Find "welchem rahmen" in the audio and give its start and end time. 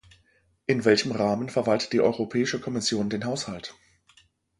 0.83-1.47